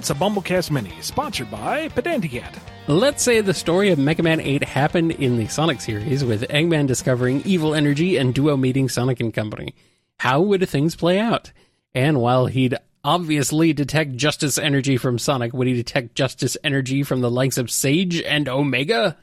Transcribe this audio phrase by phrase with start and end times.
[0.00, 2.58] It's a BumbleKast Mini, sponsored by PedantiCat.
[2.86, 6.86] Let's say the story of Mega Man 8 happened in the Sonic series, with Eggman
[6.86, 9.74] discovering evil energy and Duo meeting Sonic and Company.
[10.18, 11.52] How would things play out?
[11.94, 17.20] And while he'd obviously detect Justice energy from Sonic, would he detect Justice energy from
[17.20, 19.18] the likes of Sage and Omega?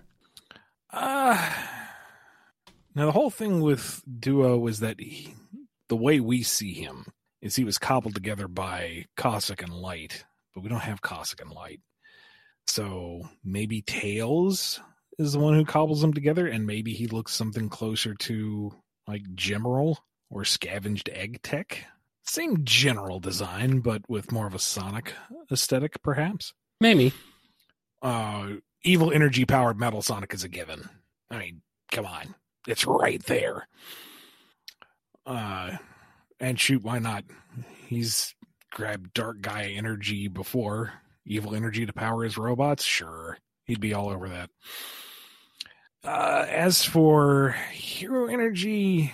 [0.91, 1.51] Uh,
[2.97, 5.33] now, the whole thing with Duo was that he,
[5.87, 7.05] the way we see him
[7.43, 11.51] is he was cobbled together by Cossack and Light, but we don't have Cossack and
[11.51, 11.79] Light.
[12.65, 14.79] So maybe Tails
[15.19, 18.73] is the one who cobbles them together, and maybe he looks something closer to
[19.07, 19.97] like Gemerl
[20.31, 21.85] or Scavenged Egg Tech.
[22.23, 25.13] Same general design, but with more of a Sonic
[25.51, 26.53] aesthetic, perhaps.
[26.81, 27.13] Maybe.
[28.01, 30.89] Uh, evil energy powered Metal Sonic is a given.
[31.29, 32.35] I mean, come on,
[32.67, 33.67] it's right there.
[35.25, 35.77] Uh,
[36.39, 37.23] and shoot, why not?
[37.87, 38.35] He's
[38.71, 40.93] grabbed Dark Gaia energy before.
[41.25, 42.83] Evil energy to power his robots?
[42.83, 43.37] Sure.
[43.65, 44.49] He'd be all over that.
[46.03, 49.13] Uh, as for hero energy,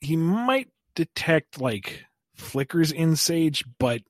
[0.00, 2.04] he might detect like
[2.36, 4.02] flickers in Sage, but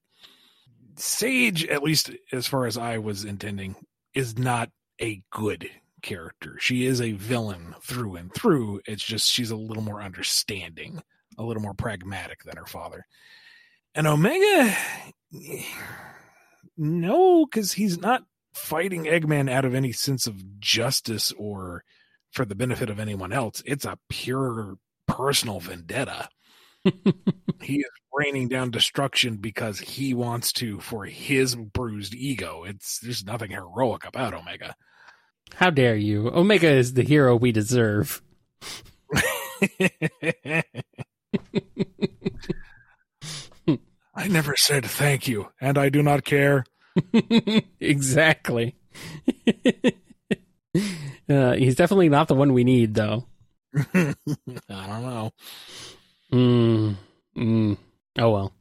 [0.97, 3.77] Sage, at least as far as I was intending,
[4.15, 5.71] is not a good
[6.03, 6.57] character.
[6.61, 8.81] She is a villain through and through.
[8.87, 11.03] It's just she's a little more understanding,
[11.37, 13.07] a little more pragmatic than her father.
[13.95, 14.77] And Omega,
[16.77, 18.23] no, because he's not
[18.55, 21.85] fighting Eggman out of any sense of justice or
[22.33, 23.63] for the benefit of anyone else.
[23.65, 26.29] It's a pure personal vendetta.
[27.63, 32.65] he is raining down destruction because he wants to for his bruised ego.
[32.65, 34.75] It's there's nothing heroic about Omega.
[35.55, 36.29] How dare you?
[36.29, 38.23] Omega is the hero we deserve.
[44.15, 46.65] I never said thank you, and I do not care.
[47.81, 48.75] exactly.
[51.29, 53.27] uh, he's definitely not the one we need, though.
[53.95, 54.15] I
[54.69, 55.33] don't know.
[56.33, 56.97] Mm,
[57.37, 57.77] mm.
[58.19, 58.53] Oh well.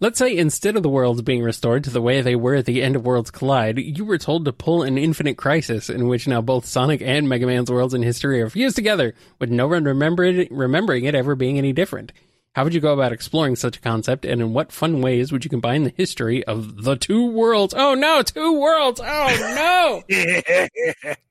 [0.00, 2.84] Let's say instead of the worlds being restored to the way they were at the
[2.84, 6.40] end of Worlds Collide, you were told to pull an infinite crisis in which now
[6.40, 11.04] both Sonic and Mega Man's worlds in history are fused together, with no one remembering
[11.04, 12.12] it ever being any different.
[12.54, 15.44] How would you go about exploring such a concept, and in what fun ways would
[15.44, 17.74] you combine the history of the two worlds?
[17.76, 19.00] Oh no, two worlds!
[19.02, 21.14] Oh no!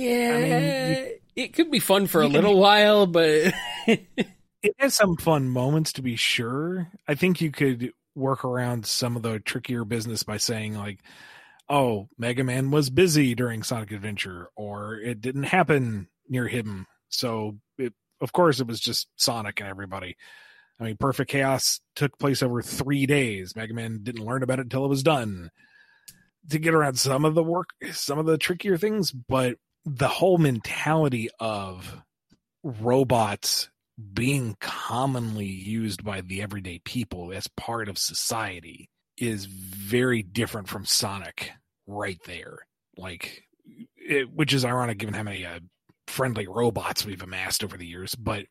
[0.00, 3.52] Yeah, I mean, you, it could be fun for a little can, while, but
[3.86, 6.88] it has some fun moments to be sure.
[7.06, 11.00] I think you could work around some of the trickier business by saying like,
[11.68, 17.58] "Oh, Mega Man was busy during Sonic Adventure," or "It didn't happen near him." So,
[17.76, 20.16] it, of course, it was just Sonic and everybody.
[20.80, 23.54] I mean, Perfect Chaos took place over three days.
[23.54, 25.50] Mega Man didn't learn about it until it was done.
[26.48, 30.38] To get around some of the work, some of the trickier things, but the whole
[30.38, 32.02] mentality of
[32.62, 33.68] robots
[34.12, 40.84] being commonly used by the everyday people as part of society is very different from
[40.84, 41.52] Sonic
[41.86, 42.58] right there.
[42.96, 43.44] Like,
[43.96, 45.60] it, which is ironic given how many uh,
[46.06, 48.14] friendly robots we've amassed over the years.
[48.14, 48.46] But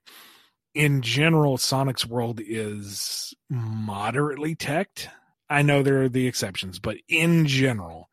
[0.73, 5.09] in general, Sonic's world is moderately teched.
[5.49, 8.09] I know there are the exceptions, but in general,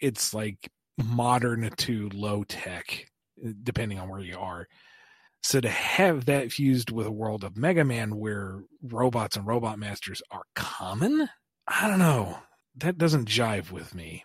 [0.00, 3.06] it's like modern to low tech,
[3.62, 4.66] depending on where you are.
[5.42, 9.78] So to have that fused with a world of Mega Man where robots and robot
[9.78, 11.28] masters are common,
[11.66, 12.38] I don't know.
[12.76, 14.24] That doesn't jive with me.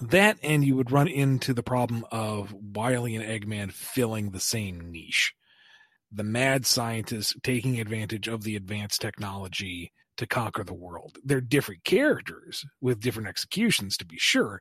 [0.00, 4.90] That and you would run into the problem of Wily and Eggman filling the same
[4.90, 5.34] niche
[6.12, 11.18] the mad scientists taking advantage of the advanced technology to conquer the world.
[11.24, 14.60] They're different characters with different executions, to be sure.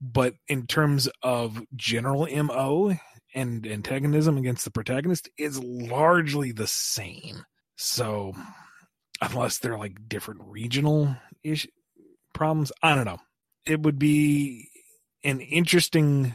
[0.00, 2.94] But in terms of general MO
[3.34, 7.44] and antagonism against the protagonist, is largely the same.
[7.76, 8.34] So,
[9.20, 11.66] unless they're like different regional ish
[12.32, 13.20] problems, I don't know.
[13.66, 14.70] It would be
[15.24, 16.34] an interesting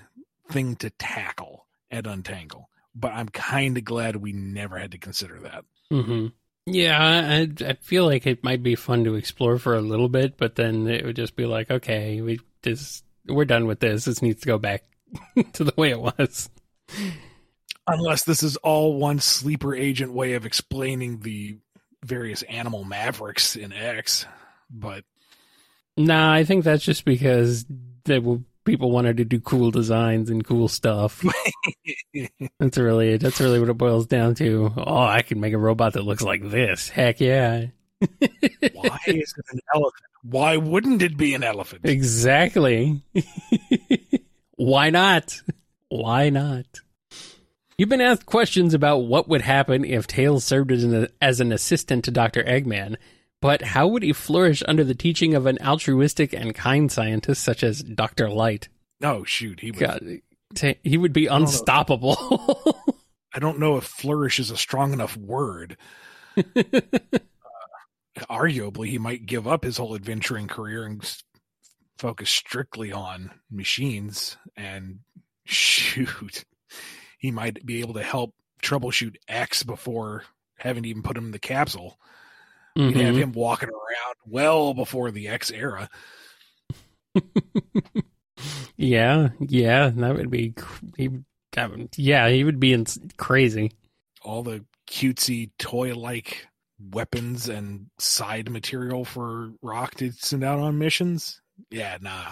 [0.49, 5.39] thing to tackle at Untangle but I'm kind of glad we never had to consider
[5.41, 5.65] that.
[5.91, 6.27] Mm-hmm.
[6.65, 10.37] Yeah, I, I feel like it might be fun to explore for a little bit,
[10.37, 14.05] but then it would just be like, okay, we just we're done with this.
[14.05, 14.83] This needs to go back
[15.53, 16.49] to the way it was.
[17.87, 21.57] Unless this is all one sleeper agent way of explaining the
[22.03, 24.25] various animal mavericks in X,
[24.69, 25.03] but
[25.97, 27.65] Nah, I think that's just because
[28.05, 31.23] that will people wanted to do cool designs and cool stuff.
[32.59, 34.71] that's really that's really what it boils down to.
[34.77, 36.89] Oh, I can make a robot that looks like this.
[36.89, 37.67] Heck yeah.
[38.73, 40.03] Why is it an elephant?
[40.23, 41.81] Why wouldn't it be an elephant?
[41.85, 43.01] Exactly.
[44.55, 45.41] Why not?
[45.89, 46.65] Why not?
[47.77, 51.51] You've been asked questions about what would happen if Tails served as an, as an
[51.51, 52.43] assistant to Dr.
[52.43, 52.97] Eggman,
[53.41, 57.63] but how would he flourish under the teaching of an altruistic and kind scientist such
[57.63, 58.29] as Dr.
[58.29, 58.69] Light?
[59.01, 59.59] Oh, shoot.
[59.59, 60.21] He would, God,
[60.53, 62.15] ta- he would be unstoppable.
[63.33, 65.77] I don't know if flourish is a strong enough word.
[68.29, 71.01] arguably, he might give up his whole adventuring career and
[71.97, 74.37] focus strictly on machines.
[74.55, 74.99] And
[75.45, 76.43] shoot,
[77.19, 78.33] he might be able to help
[78.63, 80.23] troubleshoot X before
[80.57, 81.97] having to even put him in the capsule.
[82.75, 83.17] We'd have Mhm.
[83.17, 85.89] him walking around well before the X era.
[88.77, 90.55] Yeah, yeah, that would be.
[90.97, 91.09] He,
[91.51, 92.85] that would, yeah, he would be in,
[93.17, 93.71] crazy.
[94.23, 96.47] all the cutesy toy like
[96.91, 101.41] weapons and side material for Rock to send out on missions.
[101.69, 102.31] Yeah, nah.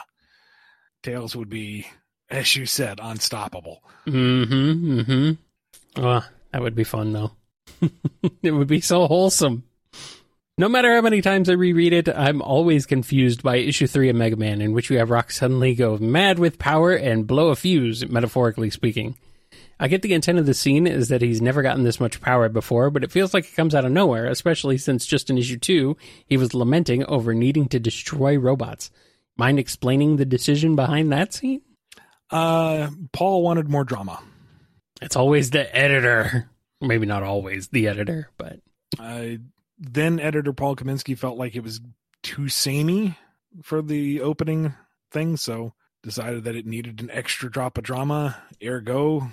[1.04, 1.88] Tails would be,
[2.30, 3.84] as you said, unstoppable.
[4.06, 5.00] Mm-hmm.
[5.00, 6.04] Mm-hmm.
[6.04, 7.32] Oh, that would be fun though.
[8.44, 9.64] it would be so wholesome.
[10.58, 14.18] No matter how many times I reread it, I'm always confused by issue three of
[14.18, 17.56] Mega Man, in which we have Rock suddenly go mad with power and blow a
[17.56, 19.16] fuse, metaphorically speaking.
[19.80, 22.50] I get the intent of the scene is that he's never gotten this much power
[22.50, 25.58] before, but it feels like it comes out of nowhere, especially since just in issue
[25.58, 25.96] two,
[26.26, 28.92] he was lamenting over needing to destroy robots.
[29.38, 31.62] Mind explaining the decision behind that scene?
[32.30, 34.22] Uh, Paul wanted more drama.
[35.02, 36.50] It's always the editor.
[36.82, 38.60] Maybe not always the editor, but
[39.00, 39.38] Uh,
[39.78, 41.80] then editor Paul Kaminski felt like it was
[42.22, 43.18] too samey
[43.64, 44.74] for the opening
[45.10, 45.74] thing, so
[46.04, 48.42] decided that it needed an extra drop of drama.
[48.64, 49.30] Ergo,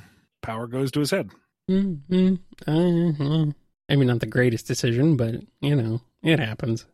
[0.47, 1.31] power goes to his head.
[1.71, 2.35] mm-hmm.
[2.67, 3.53] uh,
[3.89, 6.87] maybe not the greatest decision, but you know, it happens.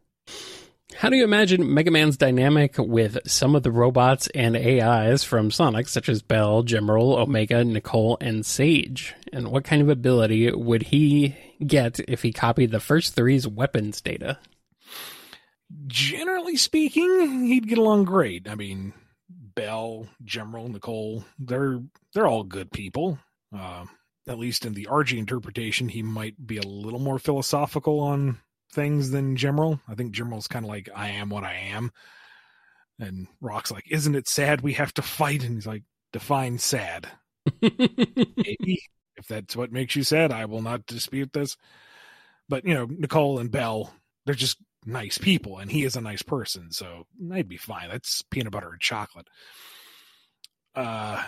[0.94, 5.50] How do you imagine Mega Man's dynamic with some of the robots and AIs from
[5.50, 9.14] Sonic, such as Bell, Gemerl, Omega, Nicole, and Sage?
[9.32, 11.34] And what kind of ability would he
[11.66, 14.38] get if he copied the first three's weapons data?
[15.86, 18.48] generally speaking, he'd get along great.
[18.48, 18.92] I mean,
[19.28, 21.80] Bell, Gemerl, Nicole, they're
[22.14, 23.18] they're all good people.
[23.54, 23.84] Uh,
[24.28, 28.38] at least in the Archie interpretation, he might be a little more philosophical on
[28.72, 29.80] things than Gemerl.
[29.88, 31.90] I think Gemerl's kind of like, I am what I am.
[32.98, 35.42] And Rock's like, Isn't it sad we have to fight?
[35.42, 35.82] And he's like,
[36.12, 37.08] Define sad.
[37.62, 38.82] Maybe.
[39.16, 41.56] if that's what makes you sad, I will not dispute this.
[42.48, 43.92] But, you know, Nicole and Bell,
[44.24, 47.88] they're just nice people, and he is a nice person, so they'd be fine.
[47.88, 49.28] That's peanut butter and chocolate.
[50.74, 51.22] Uh,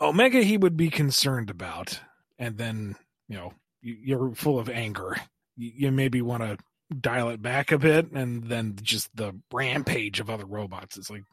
[0.00, 2.00] Omega, he would be concerned about,
[2.38, 2.96] and then,
[3.28, 5.16] you know, you- you're full of anger.
[5.56, 6.58] You, you maybe want to
[7.00, 10.96] dial it back a bit, and then just the rampage of other robots.
[10.96, 11.24] It's like,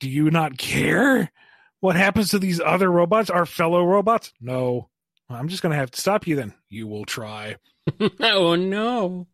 [0.00, 1.30] do you not care?
[1.80, 4.32] What happens to these other robots, our fellow robots?
[4.40, 4.88] No.
[5.30, 6.54] I'm just going to have to stop you then.
[6.70, 7.56] You will try.
[8.20, 9.26] oh no.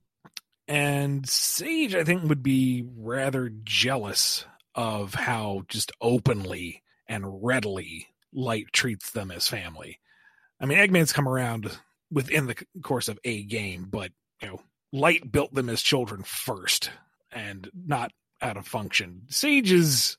[0.66, 4.44] And Sage, I think, would be rather jealous
[4.74, 10.00] of how just openly and readily Light treats them as family.
[10.60, 11.70] I mean, Eggman's come around
[12.10, 14.12] within the course of a game, but,
[14.42, 14.60] you know,
[14.92, 16.90] Light built them as children first
[17.32, 18.12] and not
[18.42, 19.22] out of function.
[19.28, 20.16] Sage is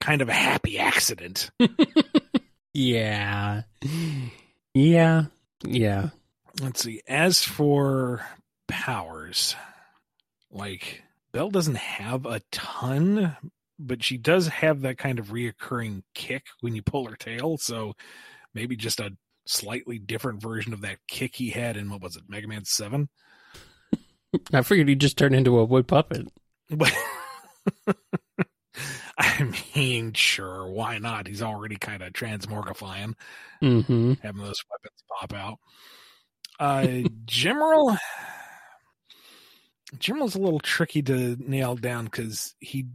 [0.00, 1.50] kind of a happy accident.
[2.74, 3.62] Yeah.
[4.74, 5.24] Yeah.
[5.64, 6.08] Yeah.
[6.60, 7.02] Let's see.
[7.06, 8.24] As for
[8.68, 9.54] powers,
[10.50, 13.36] like Bell doesn't have a ton,
[13.86, 17.58] but she does have that kind of reoccurring kick when you pull her tail.
[17.58, 17.94] So
[18.54, 22.24] maybe just a slightly different version of that kick he had in what was it,
[22.28, 23.08] Mega Man Seven?
[24.52, 26.28] I figured he'd just turn into a wood puppet.
[26.70, 26.92] But
[29.18, 31.26] I mean, sure, why not?
[31.26, 33.14] He's already kind of transmorgifying.
[33.62, 34.14] Mm-hmm.
[34.22, 35.58] having those weapons pop out.
[36.58, 36.82] Uh,
[37.26, 37.96] Gemerl,
[39.96, 42.86] Gemerl's a little tricky to nail down because he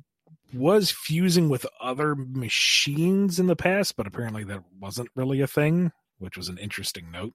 [0.54, 5.92] was fusing with other machines in the past, but apparently that wasn't really a thing,
[6.20, 7.34] which was an interesting note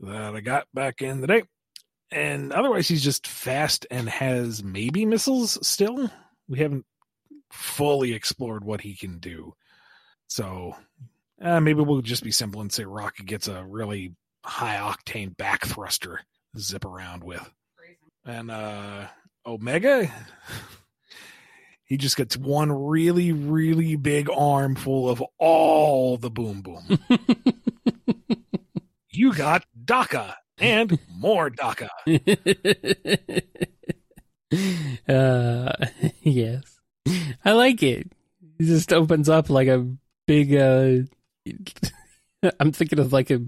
[0.00, 1.42] that I got back in the day.
[2.10, 6.10] And otherwise, he's just fast and has maybe missiles still.
[6.48, 6.86] We haven't
[7.50, 9.54] fully explored what he can do.
[10.28, 10.76] So
[11.40, 15.66] uh, maybe we'll just be simple and say Rocky gets a really high octane back
[15.66, 16.20] thruster
[16.56, 17.50] zip around with.
[18.24, 19.06] And uh
[19.46, 20.10] Omega
[21.86, 26.98] He just gets one really, really big arm full of all the boom boom.
[29.10, 31.88] you got dakka and more dakka.
[35.08, 35.86] uh,
[36.22, 36.80] yes.
[37.44, 38.10] I like it.
[38.58, 39.86] It just opens up like a
[40.26, 41.02] big uh
[42.58, 43.42] I'm thinking of like a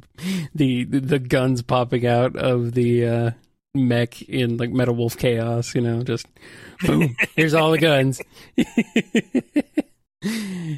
[0.54, 3.30] the the guns popping out of the uh
[3.78, 6.26] mech in like Metal Wolf Chaos, you know, just
[6.84, 8.20] boom, here's all the guns.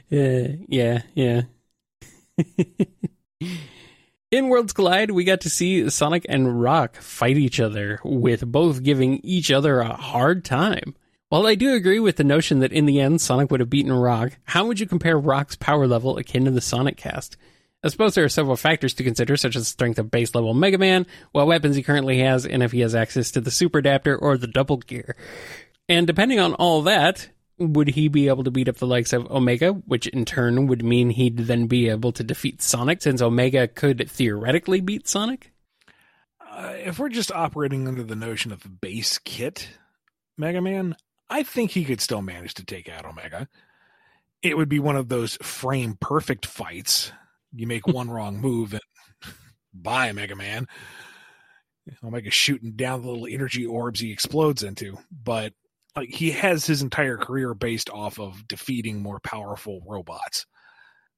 [0.08, 1.42] yeah, yeah, yeah.
[4.30, 8.84] In Worlds Collide, we got to see Sonic and Rock fight each other, with both
[8.84, 10.94] giving each other a hard time.
[11.30, 13.92] While I do agree with the notion that in the end Sonic would have beaten
[13.92, 17.36] Rock, how would you compare Rock's power level akin to the Sonic cast?
[17.82, 20.52] I suppose there are several factors to consider, such as the strength of base level
[20.52, 23.78] Mega Man, what weapons he currently has, and if he has access to the Super
[23.78, 25.16] Adapter or the Double Gear.
[25.88, 29.30] And depending on all that, would he be able to beat up the likes of
[29.30, 33.66] Omega, which in turn would mean he'd then be able to defeat Sonic, since Omega
[33.66, 35.52] could theoretically beat Sonic?
[36.50, 39.68] Uh, if we're just operating under the notion of base kit
[40.36, 40.96] Mega Man,
[41.28, 43.48] I think he could still manage to take out Omega.
[44.42, 47.12] It would be one of those frame perfect fights.
[47.52, 48.82] You make one wrong move and
[49.74, 50.66] bye, Mega Man.
[52.04, 54.98] Omega shooting down the little energy orbs he explodes into.
[55.10, 55.52] But
[55.96, 60.46] like he has his entire career based off of defeating more powerful robots.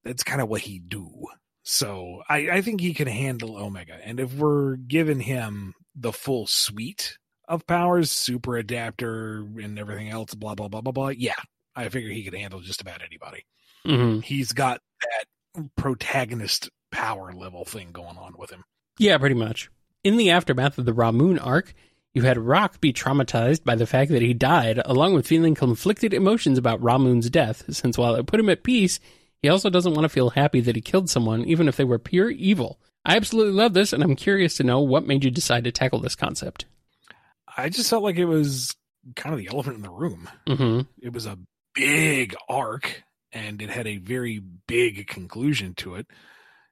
[0.05, 1.27] That's kind of what he do.
[1.65, 3.99] So I, I think he can handle Omega.
[4.03, 10.35] And if we're giving him the full suite of powers, super adapter and everything else,
[10.35, 11.41] blah blah blah blah blah, yeah,
[11.77, 13.45] I figure he could handle just about anybody.
[13.87, 14.21] Mm-hmm.
[14.21, 15.27] He's got that
[15.77, 18.65] protagonist power level thing going on with him.
[18.99, 19.71] Yeah, pretty much.
[20.05, 21.75] In the aftermath of the Ra-Moon arc,
[22.15, 26.13] you had Rock be traumatized by the fact that he died, along with feeling conflicted
[26.13, 29.01] emotions about Ra-Moon's death, since while it put him at peace,
[29.41, 31.99] he also doesn't want to feel happy that he killed someone, even if they were
[31.99, 32.79] pure evil.
[33.05, 36.01] I absolutely love this, and I'm curious to know what made you decide to tackle
[36.01, 36.67] this concept.
[37.57, 38.77] I just felt like it was
[39.17, 40.29] kind of the elephant in the room.
[40.47, 40.81] Mm-hmm.
[41.01, 41.39] It was a
[41.75, 46.07] big arc, and it had a very big conclusion to it.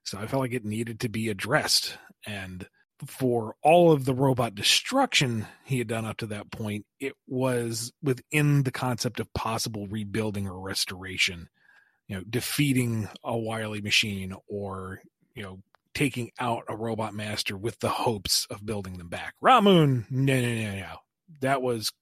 [0.05, 1.97] So I felt like it needed to be addressed.
[2.27, 2.69] And
[3.07, 7.93] for all of the robot destruction he had done up to that point, it was
[8.03, 11.49] within the concept of possible rebuilding or restoration.
[12.09, 15.01] You know, defeating a Wily machine or,
[15.35, 15.61] you know,
[15.95, 19.35] taking out a robot master with the hopes of building them back.
[19.41, 20.97] Ra-Moon, no, no, no, no.
[21.41, 21.93] That was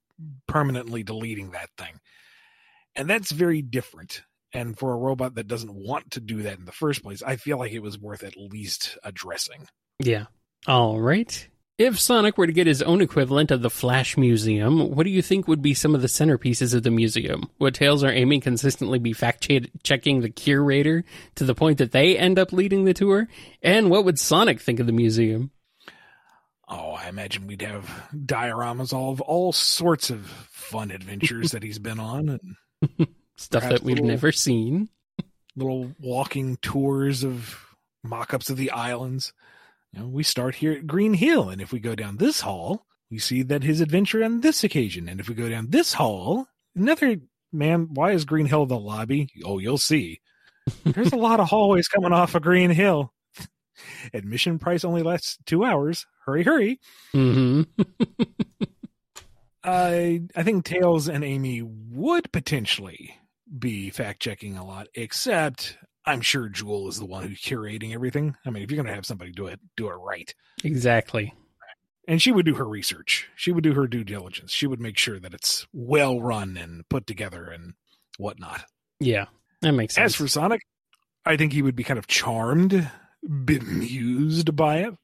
[0.47, 2.01] permanently deleting that thing.
[2.97, 4.23] And that's very different.
[4.53, 7.37] And for a robot that doesn't want to do that in the first place, I
[7.37, 9.69] feel like it was worth at least addressing.
[9.99, 10.27] Yeah.
[10.67, 11.49] All right.
[11.77, 15.23] If Sonic were to get his own equivalent of the Flash Museum, what do you
[15.23, 17.51] think would be some of the centerpieces of the museum?
[17.61, 19.49] Would Tails or Amy consistently be fact
[19.85, 21.05] checking the curator
[21.37, 23.29] to the point that they end up leading the tour?
[23.63, 25.53] And what would Sonic think of the museum?
[26.69, 32.01] Oh, I imagine we'd have dioramas of all sorts of fun adventures that he's been
[32.01, 33.09] on and
[33.39, 34.89] stuff that we've little, never seen.
[35.57, 37.67] Little walking tours of
[38.05, 39.33] mock-ups of the islands.
[39.93, 42.87] You know, we start here at Green Hill, and if we go down this hall,
[43.11, 45.09] we see that his adventure on this occasion.
[45.09, 47.17] And if we go down this hall, another
[47.53, 49.31] man, why is Green Hill the lobby?
[49.45, 50.21] Oh, you'll see.
[50.85, 53.13] There's a lot of hallways coming off of Green Hill.
[54.13, 56.07] Admission price only lasts two hours.
[56.27, 56.81] Hurry, hurry.
[57.15, 57.63] Mm-hmm.
[59.65, 63.18] I I think Tails and Amy would potentially
[63.57, 68.37] be fact checking a lot, except I'm sure Jewel is the one who's curating everything.
[68.47, 70.35] I mean, if you're going to have somebody do it, do it right.
[70.65, 71.35] Exactly.
[72.07, 73.29] And she would do her research.
[73.37, 74.53] She would do her due diligence.
[74.53, 77.75] She would make sure that it's well run and put together and
[78.17, 78.65] whatnot.
[78.99, 79.27] Yeah,
[79.61, 80.13] that makes sense.
[80.13, 80.63] As for Sonic,
[81.27, 82.91] I think he would be kind of charmed,
[83.45, 84.95] bemused by it,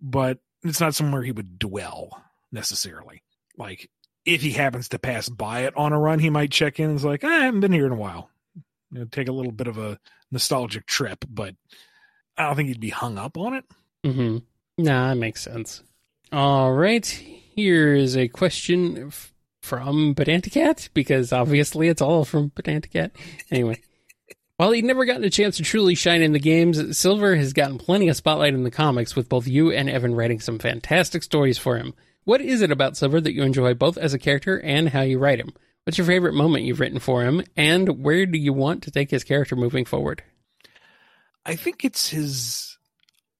[0.00, 2.22] but it's not somewhere he would dwell
[2.52, 3.24] necessarily.
[3.58, 3.90] Like,
[4.32, 7.02] if he happens to pass by it on a run, he might check in and
[7.02, 8.30] like, I haven't been here in a while
[8.90, 9.98] you know, take a little bit of a
[10.30, 11.54] nostalgic trip, but
[12.36, 13.64] I don't think he'd be hung up on it.
[14.04, 14.38] Mm-hmm.
[14.78, 15.82] Nah, that makes sense.
[16.32, 19.32] All right, here is a question f-
[19.62, 23.10] from PedantiCat because obviously it's all from PedantiCat.
[23.50, 23.80] Anyway.
[24.56, 27.78] While he'd never gotten a chance to truly shine in the games, Silver has gotten
[27.78, 31.56] plenty of spotlight in the comics, with both you and Evan writing some fantastic stories
[31.56, 31.94] for him.
[32.30, 35.18] What is it about Silver that you enjoy both as a character and how you
[35.18, 35.52] write him?
[35.82, 39.10] What's your favorite moment you've written for him, and where do you want to take
[39.10, 40.22] his character moving forward?
[41.44, 42.78] I think it's his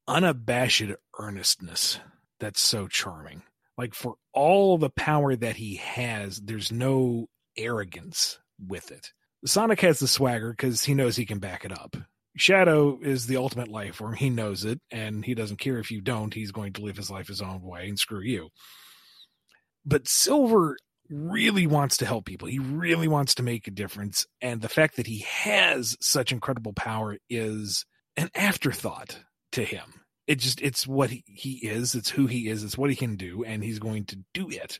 [0.09, 2.00] unabashed earnestness
[2.40, 3.44] that's so charming.
[3.78, 9.12] Like for all the power that he has, there's no arrogance with it.
[9.47, 11.97] Sonic has the swagger because he knows he can back it up.
[12.37, 14.14] Shadow is the ultimate life form.
[14.14, 16.35] He knows it, and he doesn't care if you don't.
[16.35, 18.50] He's going to live his life his own way and screw you.
[19.85, 20.77] But Silver
[21.11, 22.49] really wants to help people.
[22.49, 24.27] He really wants to make a difference.
[24.41, 27.85] And the fact that he has such incredible power is
[28.17, 29.19] an afterthought
[29.53, 30.03] to him.
[30.27, 31.95] It just, it's what he, he is.
[31.95, 32.63] It's who he is.
[32.63, 33.43] It's what he can do.
[33.45, 34.79] And he's going to do it.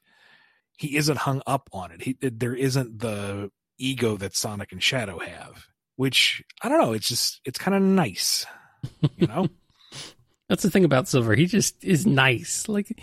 [0.79, 2.03] He isn't hung up on it.
[2.03, 5.67] He, there isn't the ego that Sonic and Shadow have,
[5.97, 6.93] which I don't know.
[6.93, 8.47] It's just, it's kind of nice,
[9.17, 9.49] you know?
[10.49, 11.35] That's the thing about Silver.
[11.35, 12.69] He just is nice.
[12.69, 13.01] Like,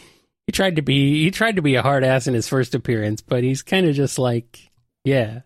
[0.47, 3.21] he tried to be he tried to be a hard ass in his first appearance,
[3.21, 4.59] but he's kind of just like,
[5.03, 5.41] yeah,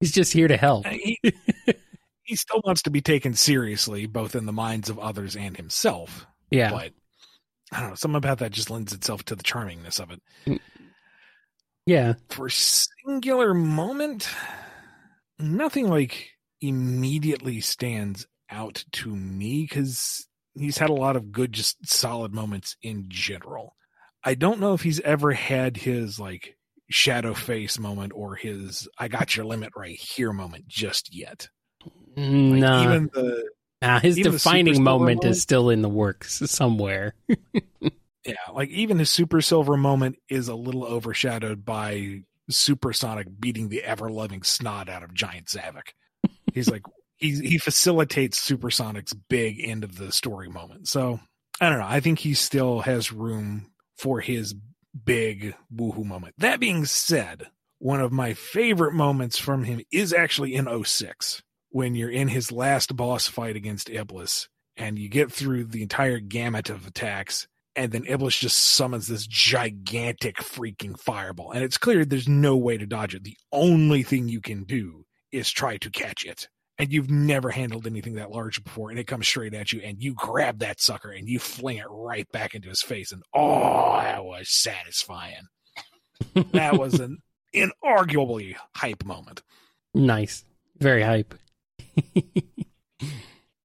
[0.00, 0.86] he's just here to help.
[0.86, 1.18] He,
[2.22, 6.26] he still wants to be taken seriously, both in the minds of others and himself.
[6.50, 6.92] Yeah, but
[7.72, 7.94] I don't know.
[7.96, 10.22] Something about that just lends itself to the charmingness of it.
[10.46, 10.60] Mm.
[11.86, 12.14] Yeah.
[12.30, 14.28] For singular moment,
[15.38, 16.30] nothing like
[16.60, 22.76] immediately stands out to me because he's had a lot of good, just solid moments
[22.82, 23.74] in general.
[24.24, 26.56] I don't know if he's ever had his like
[26.90, 31.48] shadow face moment or his I got your limit right here moment just yet.
[32.16, 32.82] Mm, like, no.
[32.82, 33.44] Even the
[33.82, 37.14] nah, his defining moment, moment is still in the works somewhere.
[38.24, 43.82] yeah, like even his super silver moment is a little overshadowed by Supersonic beating the
[43.82, 45.88] ever loving snot out of Giant Zavok.
[46.52, 46.82] He's like
[47.16, 50.88] he he facilitates Supersonic's big end of the story moment.
[50.88, 51.20] So
[51.60, 51.86] I don't know.
[51.86, 54.54] I think he still has room for his
[55.04, 56.34] big woohoo moment.
[56.38, 57.48] That being said,
[57.78, 62.52] one of my favorite moments from him is actually in 06 when you're in his
[62.52, 67.90] last boss fight against Iblis and you get through the entire gamut of attacks and
[67.90, 72.86] then Iblis just summons this gigantic freaking fireball and it's clear there's no way to
[72.86, 73.24] dodge it.
[73.24, 77.86] The only thing you can do is try to catch it and you've never handled
[77.86, 81.10] anything that large before and it comes straight at you and you grab that sucker
[81.10, 85.46] and you fling it right back into his face and oh that was satisfying.
[86.52, 87.18] That was an
[87.54, 89.42] inarguably hype moment.
[89.94, 90.44] Nice.
[90.78, 91.34] Very hype.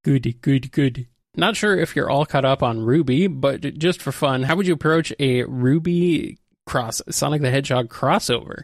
[0.02, 1.06] Good good good.
[1.36, 4.66] Not sure if you're all caught up on RWBY but just for fun how would
[4.66, 8.62] you approach a RWBY cross sonic the hedgehog crossover?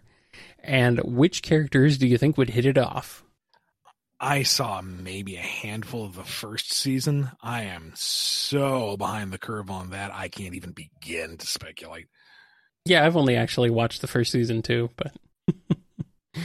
[0.60, 3.22] And which characters do you think would hit it off
[4.18, 7.30] I saw maybe a handful of the first season.
[7.42, 10.14] I am so behind the curve on that.
[10.14, 12.06] I can't even begin to speculate.
[12.86, 15.12] Yeah, I've only actually watched the first season too, but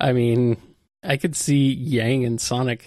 [0.00, 0.60] I mean,
[1.02, 2.84] I could see Yang and Sonic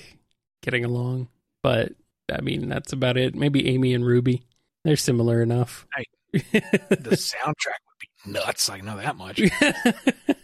[0.61, 1.29] getting along,
[1.63, 1.93] but
[2.31, 3.33] I mean, that's about it.
[3.35, 4.43] Maybe Amy and Ruby.
[4.83, 5.87] They're similar enough.
[5.95, 7.81] I, the soundtrack
[8.25, 8.69] nuts.
[8.69, 9.39] I know that much.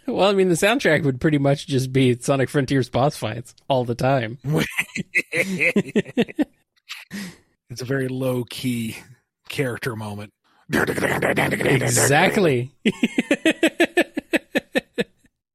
[0.07, 3.85] well, I mean, the soundtrack would pretty much just be Sonic Frontiers boss fights all
[3.85, 4.39] the time.
[5.33, 6.47] it's
[7.81, 8.97] a very low key
[9.49, 10.33] character moment.
[10.71, 12.71] exactly.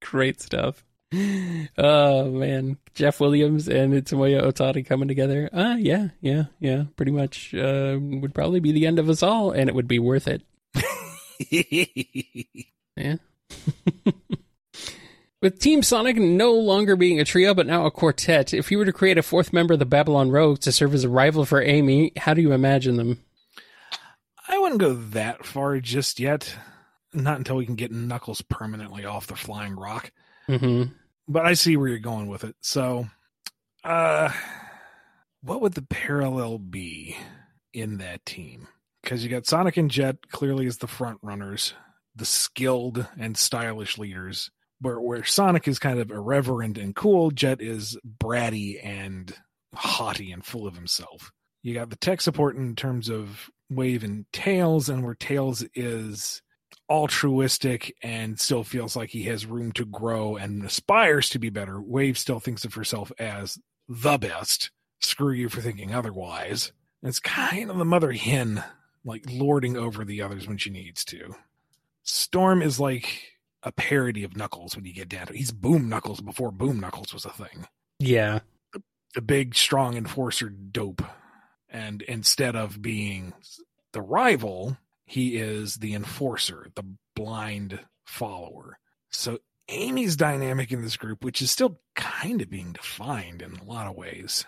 [0.00, 0.84] Great stuff.
[1.76, 5.50] Oh man, Jeff Williams and Tomoya Ohtani coming together.
[5.52, 6.84] Ah, uh, yeah, yeah, yeah.
[6.96, 9.98] Pretty much uh, would probably be the end of us all, and it would be
[9.98, 10.42] worth it.
[12.96, 13.16] Yeah.
[15.42, 18.84] With Team Sonic no longer being a trio but now a quartet, if you were
[18.84, 21.62] to create a fourth member of the Babylon Rogues to serve as a rival for
[21.62, 23.24] Amy, how do you imagine them?
[24.46, 26.54] I wouldn't go that far just yet.
[27.14, 30.12] Not until we can get Knuckles permanently off the flying rock.
[30.48, 30.92] Mm-hmm.
[31.26, 32.56] But I see where you're going with it.
[32.60, 33.08] So,
[33.82, 34.30] uh,
[35.42, 37.16] what would the parallel be
[37.72, 38.68] in that team?
[39.02, 41.74] Because you got Sonic and Jet clearly as the front runners,
[42.14, 44.50] the skilled and stylish leaders.
[44.80, 49.34] Where where Sonic is kind of irreverent and cool, Jet is bratty and
[49.74, 51.30] haughty and full of himself.
[51.62, 56.40] You got the tech support in terms of Wave and Tails, and where Tails is
[56.88, 61.80] altruistic and still feels like he has room to grow and aspires to be better.
[61.80, 63.58] Wave still thinks of herself as
[63.88, 64.70] the best.
[65.00, 66.72] Screw you for thinking otherwise.
[67.02, 68.64] It's kind of the mother hen
[69.04, 71.34] like lording over the others when she needs to.
[72.02, 73.32] Storm is like
[73.62, 75.38] a parody of Knuckles when you get down to it.
[75.38, 77.66] He's Boom Knuckles before Boom Knuckles was a thing.
[77.98, 78.40] Yeah.
[78.72, 78.82] The,
[79.14, 81.02] the big, strong enforcer dope.
[81.68, 83.32] And instead of being
[83.92, 86.84] the rival, he is the enforcer, the
[87.14, 88.78] blind follower.
[89.10, 93.64] So Amy's dynamic in this group, which is still kind of being defined in a
[93.64, 94.44] lot of ways,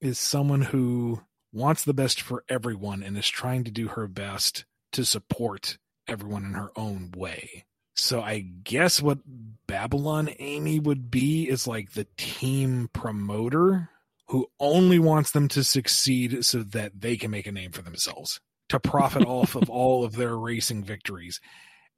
[0.00, 4.64] is someone who wants the best for everyone and is trying to do her best
[4.92, 7.64] to support everyone in her own way.
[7.94, 9.18] So I guess what
[9.66, 13.90] Babylon Amy would be is like the team promoter
[14.28, 18.40] who only wants them to succeed so that they can make a name for themselves
[18.68, 21.40] to profit off of all of their racing victories.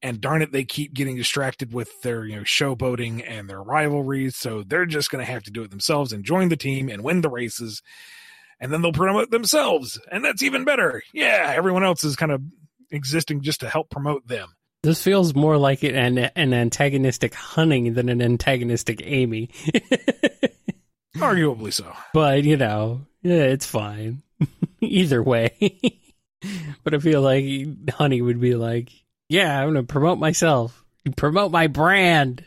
[0.02, 4.36] And darn it, they keep getting distracted with their you know showboating and their rivalries,
[4.36, 7.04] so they're just going to have to do it themselves and join the team and
[7.04, 7.82] win the races,
[8.60, 11.02] and then they'll promote themselves, and that's even better.
[11.12, 12.42] Yeah, everyone else is kind of
[12.90, 14.54] existing just to help promote them.
[14.82, 19.50] This feels more like an an antagonistic Honey than an antagonistic Amy.
[21.16, 21.92] Arguably so.
[22.14, 24.22] But, you know, yeah, it's fine.
[24.80, 25.80] Either way.
[26.84, 28.90] but I feel like Honey would be like,
[29.28, 30.84] yeah, I'm going to promote myself,
[31.16, 32.44] promote my brand.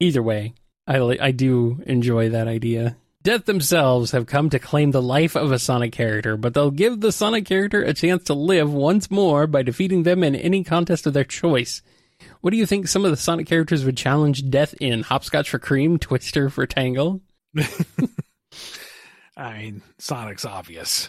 [0.00, 0.54] Either way,
[0.86, 2.96] I, I do enjoy that idea.
[3.26, 7.00] Death themselves have come to claim the life of a Sonic character, but they'll give
[7.00, 11.08] the Sonic character a chance to live once more by defeating them in any contest
[11.08, 11.82] of their choice.
[12.40, 15.02] What do you think some of the Sonic characters would challenge Death in?
[15.02, 17.20] Hopscotch for Cream, Twister for Tangle?
[19.36, 21.08] I mean, Sonic's obvious.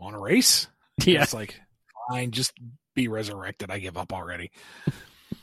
[0.00, 0.68] Want a race?
[1.04, 1.22] Yeah.
[1.22, 1.60] It's like,
[2.08, 2.54] fine, just
[2.94, 3.70] be resurrected.
[3.70, 4.52] I give up already.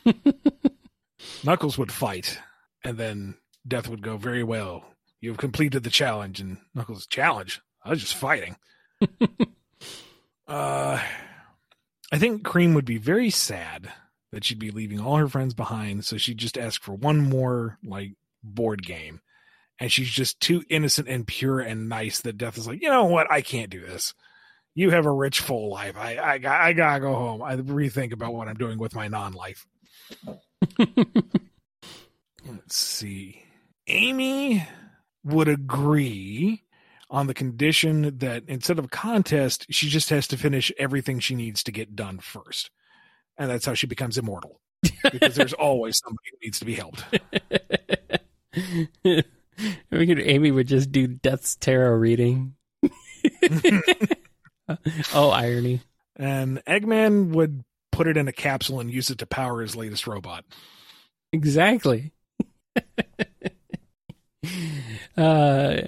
[1.43, 2.39] Knuckles would fight,
[2.83, 3.35] and then
[3.67, 4.85] Death would go, Very well.
[5.25, 6.39] You have completed the challenge.
[6.39, 7.59] And Knuckles, challenge?
[7.83, 8.57] I was just fighting.
[10.47, 11.01] uh,
[12.11, 13.91] I think Cream would be very sad
[14.31, 16.05] that she'd be leaving all her friends behind.
[16.05, 18.11] So she'd just ask for one more, like,
[18.43, 19.21] board game.
[19.79, 23.05] And she's just too innocent and pure and nice that Death is like, you know
[23.05, 23.25] what?
[23.31, 24.13] I can't do this.
[24.75, 25.97] You have a rich, full life.
[25.97, 26.33] I, I,
[26.67, 27.41] I gotta go home.
[27.41, 29.65] I rethink about what I'm doing with my non life.
[30.77, 33.41] Let's see.
[33.87, 34.67] Amy
[35.25, 36.63] would agree
[37.09, 41.35] on the condition that instead of a contest, she just has to finish everything she
[41.35, 42.69] needs to get done first.
[43.37, 44.61] And that's how she becomes immortal.
[45.11, 47.03] because there's always somebody who needs to be helped.
[49.91, 52.55] we could Amy would just do Death's tarot reading.
[55.13, 55.81] oh, irony.
[56.15, 60.07] And Eggman would put it in a capsule and use it to power his latest
[60.07, 60.45] robot.
[61.33, 62.11] Exactly.
[65.17, 65.81] Uh,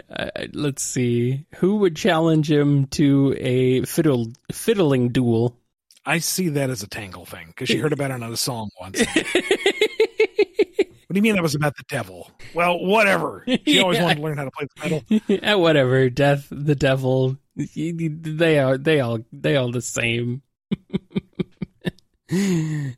[0.53, 1.45] let's see.
[1.55, 5.57] Who would challenge him to a fiddle fiddling duel?
[6.05, 8.69] I see that as a Tangle thing because she heard about it on a song
[8.79, 8.99] once.
[8.99, 12.31] what do you mean that was about the devil?
[12.53, 13.43] Well, whatever.
[13.65, 14.03] She always Yeah.
[14.03, 15.03] wanted to learn how to play the fiddle.
[15.27, 16.09] yeah, whatever.
[16.09, 17.37] Death, the devil.
[17.57, 18.77] They are.
[18.77, 19.19] They all.
[19.33, 20.43] They all the same.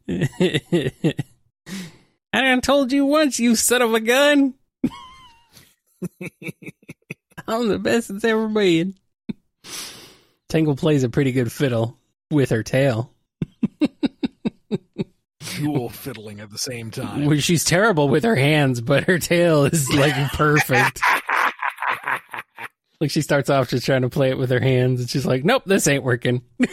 [2.31, 4.53] I told you once, you son of a gun.
[7.47, 8.95] I'm the best it's ever been.
[10.47, 11.97] Tangle plays a pretty good fiddle
[12.31, 13.13] with her tail.
[15.57, 17.25] Dual fiddling at the same time.
[17.25, 21.01] Well, she's terrible with her hands, but her tail is like perfect.
[23.01, 25.43] like she starts off just trying to play it with her hands, and she's like,
[25.43, 26.43] "Nope, this ain't working."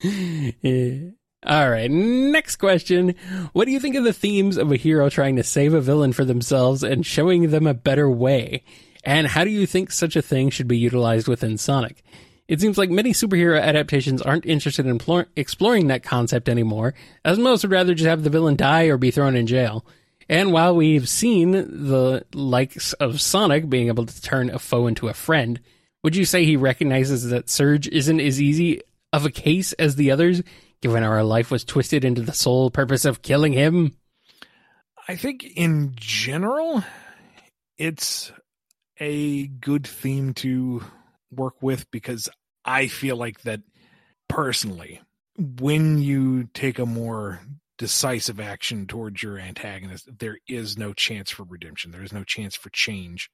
[0.00, 1.10] Yeah.
[1.46, 3.14] All right, next question.
[3.52, 6.12] What do you think of the themes of a hero trying to save a villain
[6.12, 8.64] for themselves and showing them a better way?
[9.04, 12.02] And how do you think such a thing should be utilized within Sonic?
[12.48, 17.38] It seems like many superhero adaptations aren't interested in plor- exploring that concept anymore, as
[17.38, 19.86] most would rather just have the villain die or be thrown in jail.
[20.28, 25.08] And while we've seen the likes of Sonic being able to turn a foe into
[25.08, 25.60] a friend,
[26.02, 28.80] would you say he recognizes that Surge isn't as easy
[29.12, 30.42] of a case as the others,
[30.80, 33.96] given our life was twisted into the sole purpose of killing him?
[35.08, 36.84] I think in general,
[37.76, 38.32] it's
[39.00, 40.82] a good theme to
[41.30, 42.28] work with because
[42.64, 43.60] I feel like that
[44.28, 45.00] personally,
[45.36, 47.40] when you take a more
[47.78, 51.92] decisive action towards your antagonist, there is no chance for redemption.
[51.92, 53.30] There is no chance for change.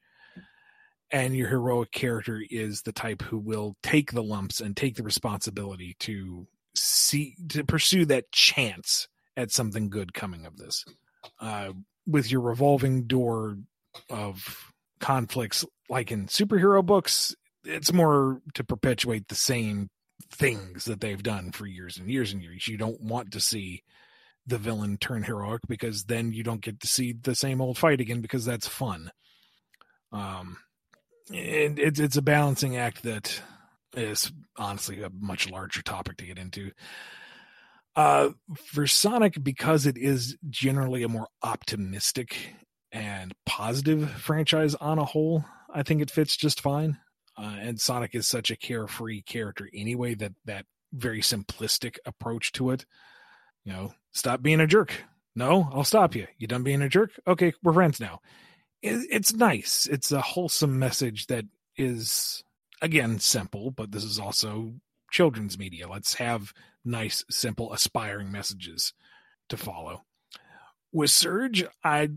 [1.10, 5.02] And your heroic character is the type who will take the lumps and take the
[5.02, 10.84] responsibility to see to pursue that chance at something good coming of this.
[11.40, 11.72] Uh,
[12.06, 13.56] with your revolving door
[14.10, 17.34] of conflicts, like in superhero books,
[17.64, 19.88] it's more to perpetuate the same
[20.30, 22.68] things that they've done for years and years and years.
[22.68, 23.82] You don't want to see
[24.46, 28.00] the villain turn heroic because then you don't get to see the same old fight
[28.00, 29.10] again because that's fun.
[30.12, 30.58] Um,
[31.30, 33.40] and it's it's a balancing act that
[33.96, 36.70] is honestly a much larger topic to get into.
[37.96, 42.36] Uh, for Sonic, because it is generally a more optimistic
[42.90, 46.98] and positive franchise on a whole, I think it fits just fine.
[47.36, 52.70] Uh, and Sonic is such a carefree character anyway that that very simplistic approach to
[52.70, 52.86] it.
[53.64, 54.92] You know, stop being a jerk.
[55.34, 56.28] No, I'll stop you.
[56.38, 57.10] You done being a jerk?
[57.26, 58.20] Okay, we're friends now.
[58.82, 59.88] It, it's nice.
[59.90, 61.44] It's a wholesome message that
[61.76, 62.44] is,
[62.82, 64.74] again, simple, but this is also
[65.10, 65.88] children's media.
[65.88, 66.52] Let's have
[66.84, 68.92] nice, simple, aspiring messages
[69.48, 70.04] to follow.
[70.92, 72.10] With Surge, I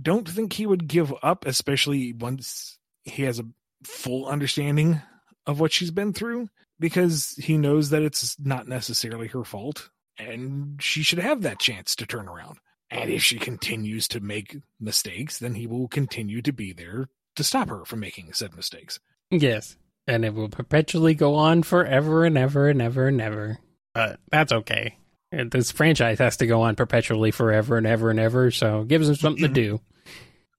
[0.00, 3.48] don't think he would give up, especially once he has a
[3.84, 5.02] full understanding
[5.46, 6.48] of what she's been through,
[6.78, 11.96] because he knows that it's not necessarily her fault and she should have that chance
[11.96, 12.58] to turn around.
[12.90, 17.44] And if she continues to make mistakes, then he will continue to be there to
[17.44, 19.00] stop her from making said mistakes.
[19.30, 19.76] Yes.
[20.06, 23.58] And it will perpetually go on forever and ever and ever and ever.
[23.94, 24.96] But that's okay.
[25.30, 29.06] This franchise has to go on perpetually forever and ever and ever, so it gives
[29.06, 29.80] them something to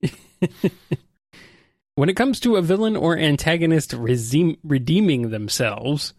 [0.00, 0.10] do.
[1.94, 6.14] when it comes to a villain or antagonist redeeming themselves,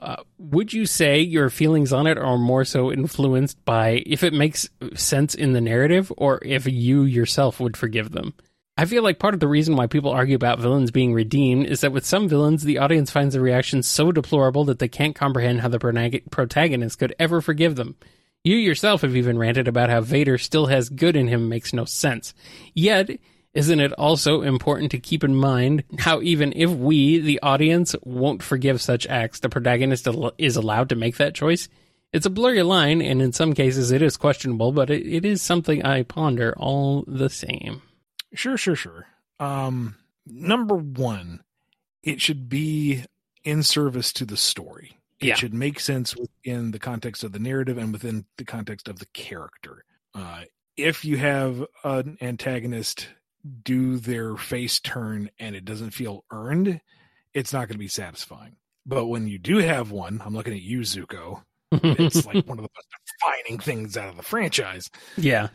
[0.00, 4.32] uh, would you say your feelings on it are more so influenced by if it
[4.32, 8.34] makes sense in the narrative or if you yourself would forgive them?
[8.78, 11.80] I feel like part of the reason why people argue about villains being redeemed is
[11.80, 15.62] that with some villains, the audience finds the reaction so deplorable that they can't comprehend
[15.62, 17.96] how the protagonist could ever forgive them.
[18.44, 21.86] You yourself have even ranted about how Vader still has good in him makes no
[21.86, 22.34] sense.
[22.72, 23.18] Yet,
[23.52, 28.44] isn't it also important to keep in mind how even if we, the audience, won't
[28.44, 30.06] forgive such acts, the protagonist
[30.38, 31.68] is allowed to make that choice?
[32.12, 35.42] It's a blurry line, and in some cases it is questionable, but it, it is
[35.42, 37.82] something I ponder all the same.
[38.34, 39.06] Sure, sure, sure.
[39.40, 41.42] Um, number one,
[42.02, 43.04] it should be
[43.44, 44.98] in service to the story.
[45.20, 45.34] It yeah.
[45.34, 49.06] should make sense within the context of the narrative and within the context of the
[49.06, 49.84] character.
[50.14, 50.42] Uh,
[50.76, 53.08] if you have an antagonist
[53.64, 56.80] do their face turn and it doesn't feel earned,
[57.34, 58.56] it's not going to be satisfying.
[58.86, 61.42] But when you do have one, I'm looking at you, Zuko.
[61.72, 62.88] it's like one of the most
[63.20, 64.88] defining things out of the franchise.
[65.16, 65.48] Yeah.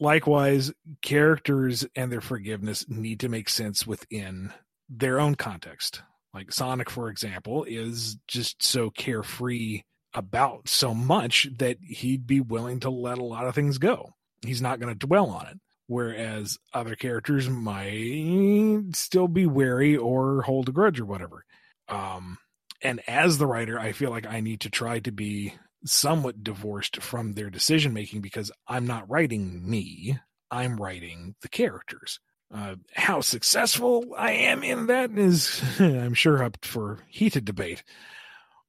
[0.00, 4.52] Likewise, characters and their forgiveness need to make sense within
[4.88, 6.02] their own context.
[6.34, 9.82] Like Sonic, for example, is just so carefree
[10.14, 14.14] about so much that he'd be willing to let a lot of things go.
[14.42, 15.58] He's not going to dwell on it
[15.90, 21.44] whereas other characters might still be wary or hold a grudge or whatever.
[21.88, 22.38] Um,
[22.80, 27.02] and as the writer, I feel like I need to try to be somewhat divorced
[27.02, 30.18] from their decision making because I'm not writing me,
[30.50, 32.20] I'm writing the characters.
[32.52, 37.84] Uh, how successful I am in that is, I'm sure, up for heated debate.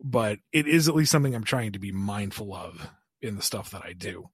[0.04, 2.90] But it is at least something I'm trying to be mindful of
[3.22, 4.30] in the stuff that I do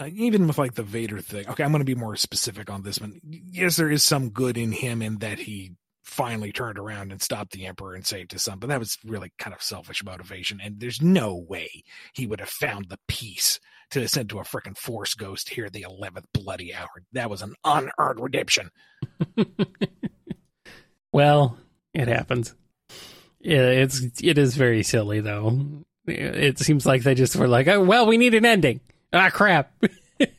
[0.00, 1.48] uh, even with like the Vader thing.
[1.48, 3.20] Okay, I'm going to be more specific on this one.
[3.22, 5.72] Yes, there is some good in him in that he
[6.10, 9.32] finally turned around and stopped the Emperor and saved his son, but that was really
[9.38, 10.60] kind of selfish motivation.
[10.62, 13.60] And there's no way he would have found the peace
[13.92, 16.88] to send to a freaking Force Ghost here the 11th bloody hour.
[17.12, 18.70] That was an unearned redemption.
[21.12, 21.56] well,
[21.94, 22.54] it happens.
[23.40, 25.84] It's it is very silly though.
[26.06, 28.80] It seems like they just were like, oh, well, we need an ending.
[29.12, 29.72] Ah, crap.
[30.18, 30.32] that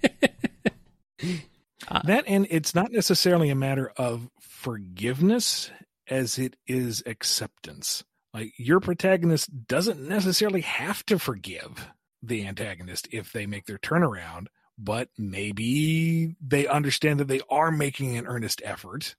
[2.27, 4.29] and it's not necessarily a matter of
[4.61, 5.71] forgiveness
[6.07, 8.03] as it is acceptance.
[8.33, 11.87] Like your protagonist doesn't necessarily have to forgive
[12.23, 14.47] the antagonist if they make their turnaround,
[14.77, 19.15] but maybe they understand that they are making an earnest effort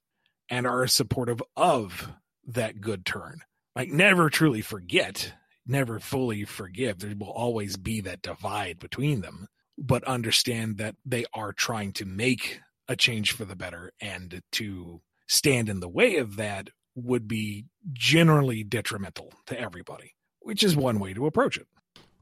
[0.49, 2.13] and are supportive of
[2.47, 3.39] that good turn.
[3.75, 5.33] Like never truly forget
[5.65, 6.99] never fully forgive.
[6.99, 12.05] There will always be that divide between them, but understand that they are trying to
[12.05, 17.27] make a change for the better and to stand in the way of that would
[17.27, 21.67] be generally detrimental to everybody, which is one way to approach it.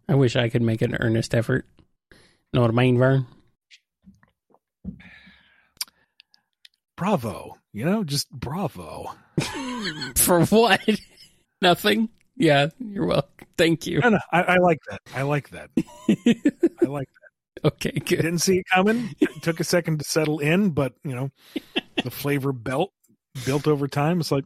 [0.07, 1.65] I wish I could make an earnest effort.
[2.53, 3.27] Know what I mean, Vern?
[6.97, 7.57] Bravo.
[7.73, 9.13] You know, just bravo.
[10.15, 10.81] For what?
[11.61, 12.09] Nothing.
[12.35, 13.47] Yeah, you're welcome.
[13.57, 13.99] Thank you.
[13.99, 14.99] No, no, I, I like that.
[15.15, 15.69] I like that.
[15.77, 17.65] I like that.
[17.73, 18.17] Okay, good.
[18.17, 19.15] Didn't see it coming.
[19.19, 21.29] It took a second to settle in, but you know,
[22.03, 22.91] the flavor belt
[23.45, 24.19] built over time.
[24.19, 24.45] It's like,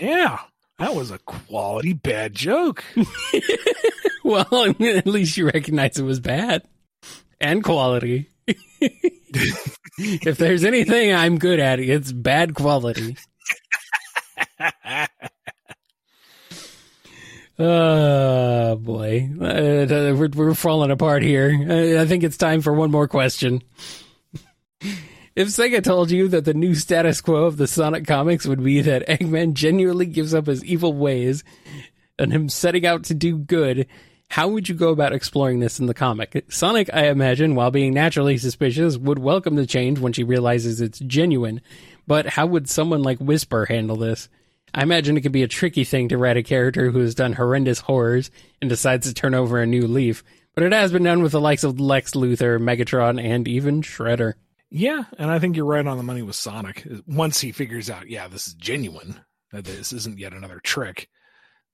[0.00, 0.40] yeah,
[0.78, 2.84] that was a quality bad joke.
[4.24, 6.62] well, at least you recognize it was bad
[7.40, 8.30] and quality.
[8.80, 13.16] if there's anything I'm good at, it's bad quality.
[17.58, 21.98] Oh boy, uh, we're, we're falling apart here.
[21.98, 23.62] I think it's time for one more question.
[25.36, 28.80] If Sega told you that the new status quo of the Sonic comics would be
[28.80, 31.44] that Eggman genuinely gives up his evil ways
[32.18, 33.86] and him setting out to do good,
[34.30, 36.46] how would you go about exploring this in the comic?
[36.48, 41.00] Sonic, I imagine, while being naturally suspicious, would welcome the change when she realizes it's
[41.00, 41.60] genuine.
[42.06, 44.30] But how would someone like Whisper handle this?
[44.72, 47.34] I imagine it could be a tricky thing to write a character who has done
[47.34, 51.22] horrendous horrors and decides to turn over a new leaf, but it has been done
[51.22, 54.34] with the likes of Lex Luthor, Megatron, and even Shredder.
[54.70, 56.86] Yeah, and I think you're right on the money with Sonic.
[57.06, 59.20] Once he figures out, yeah, this is genuine,
[59.52, 61.08] that this isn't yet another trick,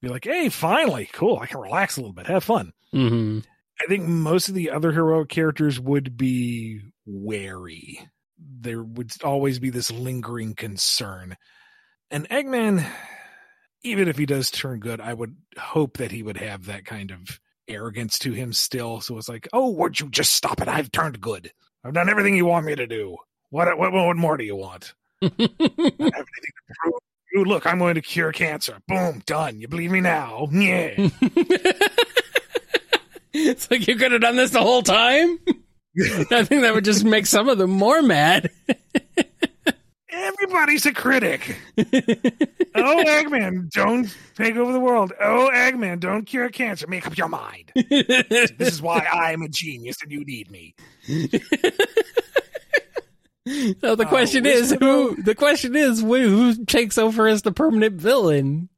[0.03, 2.73] be like, hey, finally, cool, I can relax a little bit, have fun.
[2.95, 3.41] Mm-hmm.
[3.81, 8.09] I think most of the other heroic characters would be wary.
[8.39, 11.37] There would always be this lingering concern.
[12.11, 12.85] And Eggman,
[13.83, 17.11] even if he does turn good, I would hope that he would have that kind
[17.11, 19.01] of arrogance to him still.
[19.01, 20.69] So it's like, oh, would you just stop it?
[20.69, 21.53] I've turned good.
[21.85, 23.17] I've done everything you want me to do.
[23.51, 24.95] What what, what more do you want?
[25.21, 26.95] I don't have anything to prove.
[27.33, 28.79] You look, I'm going to cure cancer.
[28.87, 29.59] Boom, done.
[29.59, 30.49] You believe me now?
[30.53, 30.95] Yeah.
[33.33, 35.39] it's like you could have done this the whole time.
[36.31, 38.51] I think that would just make some of them more mad.
[40.23, 41.59] Everybody's a critic.
[41.77, 41.83] oh,
[43.07, 45.13] Eggman, don't take over the world.
[45.21, 46.87] Oh, Eggman, don't cure cancer.
[46.87, 47.73] Make up your mind.
[47.75, 50.75] this is why I'm a genius and you need me.
[53.81, 55.21] So the question uh, is who?
[55.21, 58.69] The question is who who takes over as the permanent villain?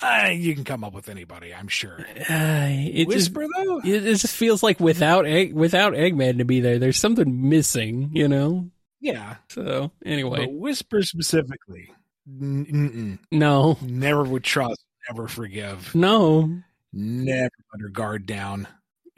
[0.00, 2.06] Uh, you can come up with anybody, I'm sure.
[2.30, 6.46] Uh, it Whisper just, though, it, it, just feels like without Egg, without Eggman to
[6.46, 8.10] be there, there's something missing.
[8.14, 8.70] You know?
[9.00, 9.36] Yeah.
[9.50, 11.92] So anyway, but Whisper specifically,
[12.28, 13.18] mm-mm.
[13.30, 16.50] no, never would trust, never forgive, no,
[16.92, 18.66] never let her guard down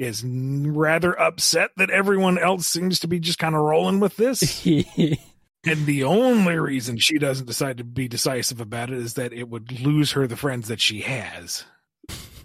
[0.00, 4.66] is rather upset that everyone else seems to be just kind of rolling with this.
[4.66, 9.48] and the only reason she doesn't decide to be decisive about it is that it
[9.48, 11.64] would lose her the friends that she has.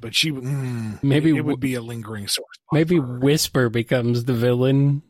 [0.01, 2.57] But she mm, maybe it would be a lingering source.
[2.73, 5.01] Maybe Whisper becomes the villain.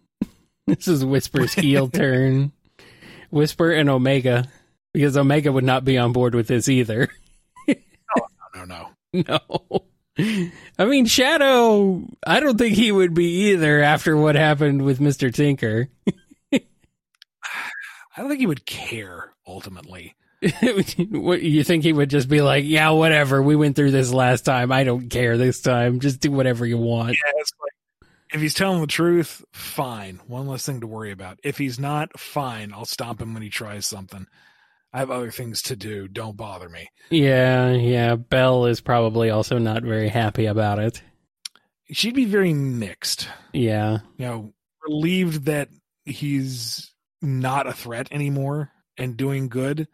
[0.67, 2.51] this is Whisper's heel turn.
[3.29, 4.47] Whisper and Omega,
[4.93, 7.09] because Omega would not be on board with this either.
[7.69, 9.39] oh, no, no, no.
[10.17, 10.49] No.
[10.79, 15.33] I mean, Shadow, I don't think he would be either after what happened with Mr.
[15.33, 15.89] Tinker.
[16.53, 16.61] I
[18.15, 20.15] don't think he would care ultimately.
[21.11, 23.41] what you think he would just be like, yeah, whatever.
[23.41, 24.71] We went through this last time.
[24.71, 25.99] I don't care this time.
[25.99, 27.09] Just do whatever you want.
[27.09, 27.74] Yeah, like,
[28.35, 30.19] if he's telling the truth, fine.
[30.27, 31.39] One less thing to worry about.
[31.41, 32.73] If he's not, fine.
[32.73, 34.27] I'll stop him when he tries something.
[34.91, 36.09] I have other things to do.
[36.09, 36.89] Don't bother me.
[37.09, 38.15] Yeah, yeah.
[38.15, 41.01] Belle is probably also not very happy about it.
[41.91, 43.29] She'd be very mixed.
[43.53, 43.99] Yeah.
[44.17, 44.53] You know,
[44.85, 45.69] relieved that
[46.03, 49.87] he's not a threat anymore and doing good,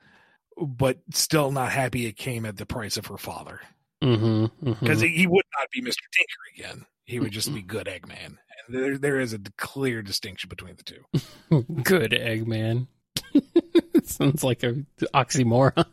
[0.57, 3.59] but still not happy it came at the price of her father.
[3.99, 4.99] Because mm-hmm, mm-hmm.
[4.99, 6.01] he, he, would not be Mr.
[6.11, 6.85] Tinker again.
[7.11, 8.25] He would just be good Eggman.
[8.25, 8.37] And
[8.69, 11.63] there, there is a clear distinction between the two.
[11.83, 12.87] good Eggman.
[14.03, 15.85] Sounds like a oxymoron.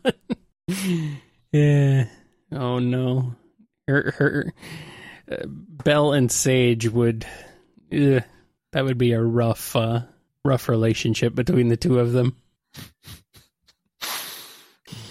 [1.51, 2.05] yeah.
[2.53, 3.35] Oh no.
[3.87, 4.53] Her her
[5.29, 7.25] uh, Belle and Sage would
[7.91, 8.21] uh,
[8.71, 10.03] that would be a rough uh,
[10.45, 12.37] rough relationship between the two of them.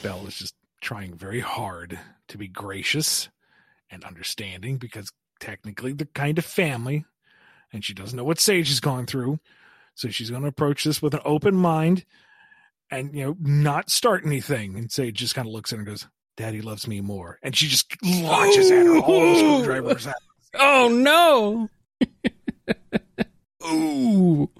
[0.02, 3.28] Belle is just trying very hard to be gracious
[3.90, 5.10] and understanding because
[5.40, 7.04] technically they're kind of family
[7.72, 9.38] and she doesn't know what Sage is going through.
[9.94, 12.04] So she's going to approach this with an open mind
[12.90, 15.88] and you know not start anything and Sage just kind of looks at her and
[15.88, 17.38] goes daddy loves me more.
[17.42, 20.16] And she just launches at her all the screwdrivers at
[20.54, 21.68] oh no.
[23.66, 24.50] Ooh.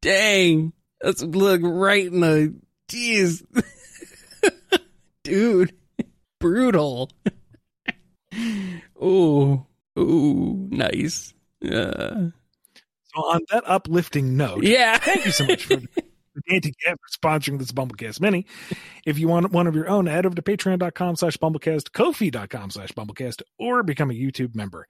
[0.00, 0.72] Dang.
[1.00, 2.54] That's look right in the
[2.88, 3.44] jeez
[5.24, 5.74] dude.
[6.40, 7.10] Brutal.
[9.02, 9.66] Ooh
[9.98, 11.32] ooh nice
[11.64, 12.28] uh,
[13.04, 15.76] so on that uplifting note yeah thank you so much for
[16.50, 18.46] Anti for sponsoring this BumbleKast Mini.
[19.06, 22.92] If you want one of your own, head over to patreon.com slash bumblecast, kofi.com slash
[22.92, 24.86] bumblecast, or become a YouTube member.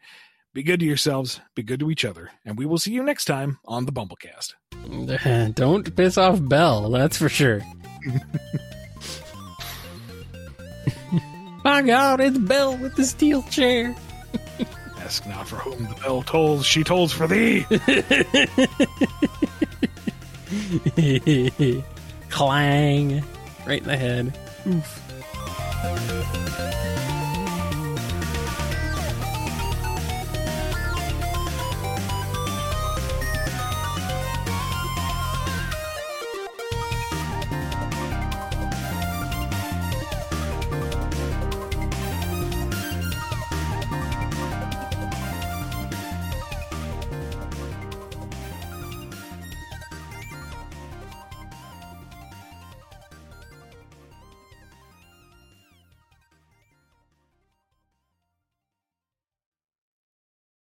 [0.55, 3.25] Be good to yourselves, be good to each other, and we will see you next
[3.25, 4.55] time on the BumbleKast.
[5.55, 7.61] Don't piss off Belle, that's for sure.
[11.65, 13.97] My God, it's Belle with the steel chair.
[15.05, 17.67] Ask not for whom the bell tolls, she tolls for thee.
[22.31, 23.23] Clang.
[23.67, 24.39] Right in the head.
[24.67, 25.01] Oof.